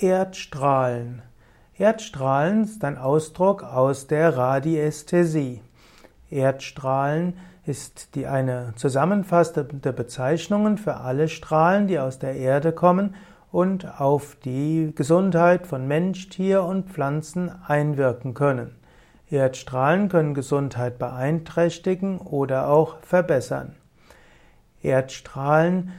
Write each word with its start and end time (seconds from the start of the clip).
Erdstrahlen. 0.00 1.22
Erdstrahlen 1.76 2.62
ist 2.62 2.84
ein 2.84 2.98
Ausdruck 2.98 3.64
aus 3.64 4.06
der 4.06 4.36
Radiästhesie. 4.36 5.60
Erdstrahlen 6.30 7.36
ist 7.66 8.14
die 8.14 8.28
eine 8.28 8.74
zusammenfassende 8.76 9.92
Bezeichnung 9.92 10.78
für 10.78 10.98
alle 10.98 11.28
Strahlen, 11.28 11.88
die 11.88 11.98
aus 11.98 12.20
der 12.20 12.36
Erde 12.36 12.70
kommen 12.70 13.16
und 13.50 14.00
auf 14.00 14.36
die 14.36 14.92
Gesundheit 14.94 15.66
von 15.66 15.88
Mensch, 15.88 16.28
Tier 16.28 16.62
und 16.62 16.90
Pflanzen 16.90 17.50
einwirken 17.66 18.34
können. 18.34 18.76
Erdstrahlen 19.28 20.08
können 20.08 20.34
Gesundheit 20.34 21.00
beeinträchtigen 21.00 22.18
oder 22.18 22.68
auch 22.68 22.98
verbessern. 23.00 23.74
Erdstrahlen 24.80 25.90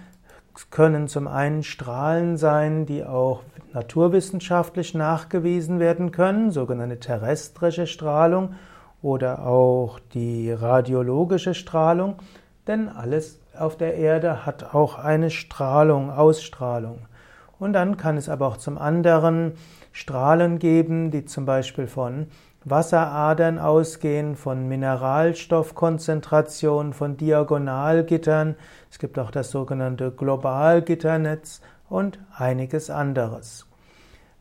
können 0.69 1.09
zum 1.09 1.27
einen 1.27 1.63
Strahlen 1.63 2.37
sein, 2.37 2.85
die 2.85 3.03
auch 3.03 3.43
naturwissenschaftlich 3.79 4.93
nachgewiesen 4.93 5.79
werden 5.79 6.11
können, 6.11 6.51
sogenannte 6.51 6.99
terrestrische 6.99 7.87
Strahlung 7.87 8.55
oder 9.01 9.47
auch 9.47 9.99
die 10.13 10.51
radiologische 10.51 11.53
Strahlung, 11.53 12.15
denn 12.67 12.89
alles 12.89 13.39
auf 13.57 13.77
der 13.77 13.95
Erde 13.95 14.45
hat 14.45 14.75
auch 14.75 14.99
eine 14.99 15.31
Strahlung, 15.31 16.11
Ausstrahlung. 16.11 17.03
Und 17.57 17.71
dann 17.71 17.95
kann 17.95 18.17
es 18.17 18.27
aber 18.27 18.47
auch 18.47 18.57
zum 18.57 18.77
anderen 18.77 19.53
Strahlen 19.93 20.59
geben, 20.59 21.09
die 21.09 21.23
zum 21.23 21.45
Beispiel 21.45 21.87
von 21.87 22.27
Wasseradern 22.65 23.59
ausgehen, 23.59 24.35
von 24.35 24.67
Mineralstoffkonzentration, 24.67 26.91
von 26.91 27.15
Diagonalgittern. 27.15 28.57
Es 28.91 28.99
gibt 28.99 29.17
auch 29.17 29.31
das 29.31 29.51
sogenannte 29.51 30.11
Globalgitternetz 30.11 31.61
und 31.89 32.19
einiges 32.35 32.89
anderes. 32.89 33.68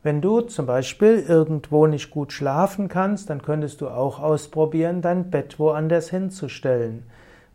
Wenn 0.01 0.21
du 0.21 0.39
zum 0.39 0.65
Beispiel 0.65 1.25
irgendwo 1.27 1.85
nicht 1.85 2.09
gut 2.09 2.31
schlafen 2.31 2.87
kannst, 2.87 3.29
dann 3.29 3.41
könntest 3.41 3.81
du 3.81 3.89
auch 3.89 4.19
ausprobieren, 4.21 5.01
dein 5.01 5.29
Bett 5.29 5.59
woanders 5.59 6.09
hinzustellen. 6.09 7.03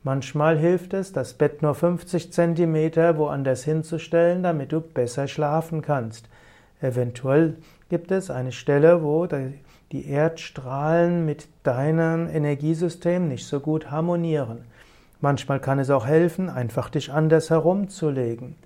Manchmal 0.02 0.58
hilft 0.58 0.92
es, 0.92 1.12
das 1.12 1.32
Bett 1.32 1.62
nur 1.62 1.74
50 1.74 2.30
Zentimeter 2.34 3.16
woanders 3.16 3.64
hinzustellen, 3.64 4.42
damit 4.42 4.72
du 4.72 4.82
besser 4.82 5.26
schlafen 5.26 5.80
kannst. 5.80 6.28
Eventuell 6.82 7.56
gibt 7.88 8.10
es 8.10 8.30
eine 8.30 8.52
Stelle, 8.52 9.02
wo 9.02 9.26
die 9.26 10.06
Erdstrahlen 10.06 11.24
mit 11.24 11.48
deinem 11.62 12.28
Energiesystem 12.28 13.26
nicht 13.26 13.46
so 13.46 13.60
gut 13.60 13.90
harmonieren. 13.90 14.66
Manchmal 15.22 15.60
kann 15.60 15.78
es 15.78 15.88
auch 15.88 16.04
helfen, 16.04 16.50
einfach 16.50 16.90
dich 16.90 17.10
anders 17.10 17.48
herumzulegen. 17.48 18.56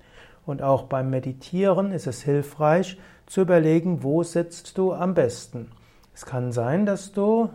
Und 0.49 0.63
auch 0.63 0.85
beim 0.85 1.11
Meditieren 1.11 1.91
ist 1.91 2.07
es 2.07 2.23
hilfreich 2.23 2.97
zu 3.27 3.41
überlegen, 3.41 4.01
wo 4.01 4.23
sitzt 4.23 4.79
du 4.79 4.93
am 4.93 5.13
besten. 5.13 5.69
Es 6.15 6.25
kann 6.25 6.51
sein, 6.51 6.87
dass 6.87 7.11
du 7.11 7.49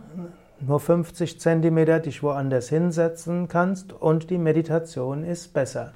nur 0.61 0.79
50 0.79 1.37
Zentimeter 1.41 1.99
dich 1.99 2.23
woanders 2.23 2.69
hinsetzen 2.69 3.49
kannst 3.49 3.91
und 3.91 4.29
die 4.29 4.37
Meditation 4.37 5.25
ist 5.25 5.53
besser. 5.53 5.91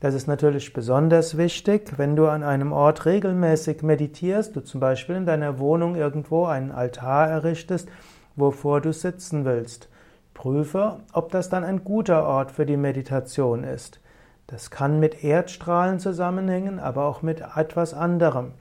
Das 0.00 0.12
ist 0.12 0.26
natürlich 0.26 0.74
besonders 0.74 1.38
wichtig, 1.38 1.94
wenn 1.96 2.16
du 2.16 2.26
an 2.26 2.42
einem 2.42 2.70
Ort 2.70 3.06
regelmäßig 3.06 3.82
meditierst, 3.82 4.54
du 4.54 4.60
zum 4.60 4.78
Beispiel 4.78 5.16
in 5.16 5.24
deiner 5.24 5.58
Wohnung 5.58 5.96
irgendwo 5.96 6.44
einen 6.44 6.70
Altar 6.70 7.30
errichtest, 7.30 7.88
wovor 8.34 8.82
du 8.82 8.92
sitzen 8.92 9.46
willst. 9.46 9.88
Prüfe, 10.34 10.98
ob 11.14 11.32
das 11.32 11.48
dann 11.48 11.64
ein 11.64 11.82
guter 11.82 12.26
Ort 12.26 12.52
für 12.52 12.66
die 12.66 12.76
Meditation 12.76 13.64
ist. 13.64 14.00
Das 14.46 14.70
kann 14.70 15.00
mit 15.00 15.24
Erdstrahlen 15.24 15.98
zusammenhängen, 15.98 16.78
aber 16.78 17.04
auch 17.06 17.22
mit 17.22 17.42
etwas 17.56 17.94
anderem. 17.94 18.52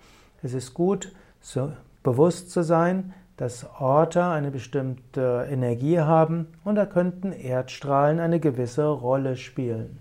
Es 0.42 0.53
ist 0.53 0.73
gut, 0.73 1.14
so 1.42 1.72
bewusst 2.03 2.52
zu 2.52 2.64
sein, 2.64 3.14
dass 3.38 3.67
Orte 3.80 4.23
eine 4.23 4.50
bestimmte 4.50 5.47
Energie 5.50 6.00
haben 6.00 6.47
und 6.64 6.75
da 6.75 6.86
könnten 6.86 7.33
Erdstrahlen 7.33 8.20
eine 8.20 8.39
gewisse 8.39 8.86
Rolle 8.86 9.36
spielen. 9.36 9.99